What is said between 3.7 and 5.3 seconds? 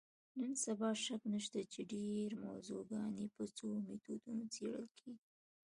میتودونو څېړل کېږي.